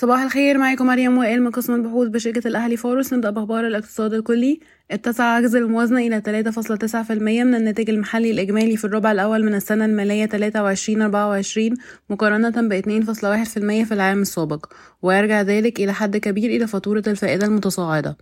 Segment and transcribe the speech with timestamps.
[0.00, 3.12] صباح الخير معاكم مريم وائل من قسم البحوث بشركة الأهلي فورس.
[3.12, 4.60] نبدأ بأخبار الاقتصاد الكلي.
[4.90, 10.26] اتسع عجز الموازنة إلى 3.9% من الناتج المحلي الإجمالي في الربع الأول من السنة المالية
[10.26, 11.74] 23-24
[12.10, 14.66] مقارنة ب 2.1% في العام السابق
[15.02, 18.16] ويرجع ذلك إلى حد كبير إلى فاتورة الفائدة المتصاعدة.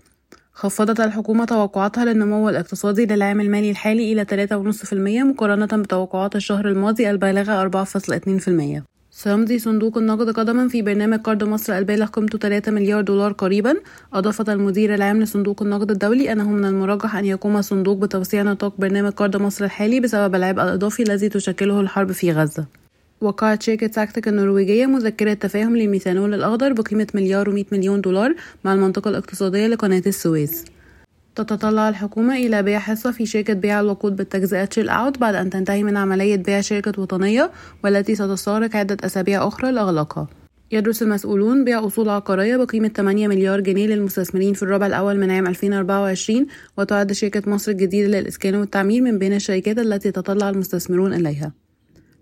[0.53, 7.69] خفضت الحكومة توقعاتها للنمو الاقتصادي للعام المالي الحالي إلى 3.5% مقارنة بتوقعات الشهر الماضي البالغة
[7.69, 13.75] 4.2% سيمضي صندوق النقد قدما في برنامج قرض مصر البالغ قيمته 3 مليار دولار قريبا.
[14.13, 19.13] أضافت المدير العام لصندوق النقد الدولي أنه من المرجح أن يقوم الصندوق بتوسيع نطاق برنامج
[19.13, 22.67] قرض مصر الحالي بسبب العبء الإضافي الذي تشكله الحرب في غزة.
[23.21, 29.09] وقعت شركة ساكتك النرويجية مذكرة تفاهم للميثانول الأخضر بقيمة مليار ومئة مليون دولار مع المنطقة
[29.09, 30.65] الاقتصادية لقناة السويس.
[31.37, 35.83] تتطلع الحكومة إلى بيع حصة في شركة بيع الوقود بالتجزئة تشيل أوت بعد أن تنتهي
[35.83, 37.51] من عملية بيع شركة وطنية
[37.85, 40.29] والتي ستستغرق عدة أسابيع أخرى لإغلاقها.
[40.73, 45.47] يدرس المسؤولون بيع أصول عقارية بقيمة 8 مليار جنيه للمستثمرين في الربع الأول من عام
[45.47, 46.47] 2024
[46.79, 51.66] وتعد شركة مصر الجديدة للإسكان والتعمير من بين الشركات التي تطلع المستثمرون إليها.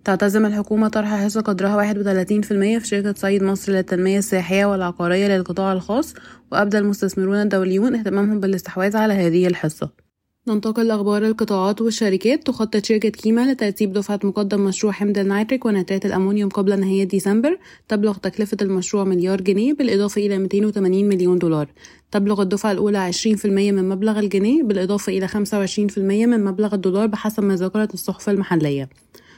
[0.05, 6.15] تعتزم الحكومة طرح حصة قدرها 31% في شركة صيد مصر للتنمية السياحية والعقارية للقطاع الخاص
[6.53, 9.91] وأبدى المستثمرون الدوليون اهتمامهم بالاستحواذ على هذه الحصة.
[10.49, 16.51] ننتقل لأخبار القطاعات والشركات تخطط شركة كيما لترتيب دفعة مقدم مشروع حمض النيتريك ونترات الأمونيوم
[16.51, 17.59] قبل نهاية ديسمبر
[17.89, 21.69] تبلغ تكلفة المشروع مليار جنيه بالإضافة إلى 280 مليون دولار.
[22.11, 27.55] تبلغ الدفعة الأولى 20% من مبلغ الجنيه بالإضافة إلى 25% من مبلغ الدولار بحسب ما
[27.55, 28.89] ذكرت الصحف المحلية.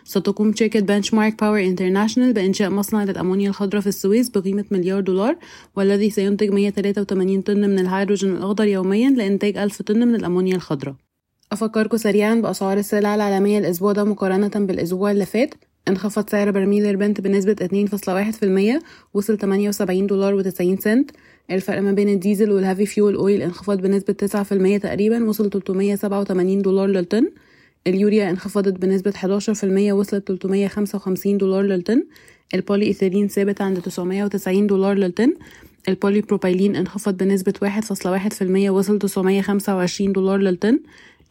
[0.06, 5.36] ستقوم شركة Benchmark Power International بإنشاء مصنع للأمونيا الخضراء في السويس بقيمة مليار دولار
[5.76, 10.94] والذي سينتج 183 طن من الهيدروجين الأخضر يوميا لإنتاج 1000 طن من الأمونيا الخضراء.
[11.52, 15.54] أفكركم سريعا بأسعار السلع العالمية الأسبوع ده مقارنة بالأسبوع اللي فات.
[15.88, 18.82] انخفض سعر برميل البرنت بنسبة 2.1%
[19.14, 21.10] وصل 78 دولار و90 سنت.
[21.50, 26.86] الفرق ما بين الديزل وال heavy fuel oil انخفض بنسبة 9% تقريبا وصل 387 دولار
[26.86, 27.30] للطن.
[27.86, 32.02] اليوريا انخفضت بنسبة 11% وصلت 355 دولار للطن.
[32.54, 35.34] البولي إيثيلين ثابت عند 990 دولار للطن.
[35.88, 40.78] البولي بروبايلين انخفض بنسبة 1.1% وصل 925 دولار للطن.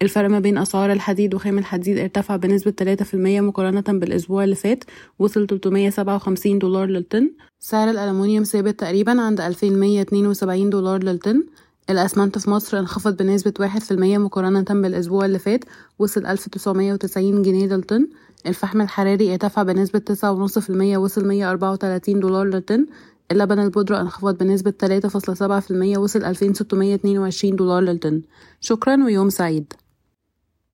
[0.01, 4.83] الفرق ما بين أسعار الحديد وخام الحديد ارتفع بنسبة 3% مقارنة بالأسبوع اللي فات
[5.19, 7.29] وصل 357 دولار للطن.
[7.59, 11.43] سعر الألمنيوم ثابت تقريبا عند 2172 دولار للطن.
[11.90, 15.63] الأسمنت في مصر انخفض بنسبة واحد في المية مقارنة بالأسبوع اللي فات
[16.00, 18.07] وصل ألف تسعمية وتسعين جنيه للطن.
[18.47, 22.85] الفحم الحراري ارتفع بنسبة تسعة ونص في المية وصل مية أربعة وتلاتين دولار للطن.
[23.31, 27.81] اللبن البودرة انخفض بنسبة تلاتة فاصلة سبعة في المية وصل ألفين ستمية اتنين وعشرين دولار
[27.81, 28.22] للطن.
[28.62, 29.73] شكرا ويوم سعيد.